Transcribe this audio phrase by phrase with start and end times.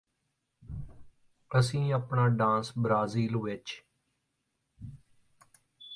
[1.51, 3.81] ਅਸੀਂ ਆਪਣਾ dance Brazil ਵਿੱਚ